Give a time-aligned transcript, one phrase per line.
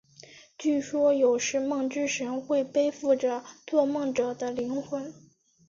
[0.57, 5.13] 据说有时梦之神会背负着做梦者的灵魂。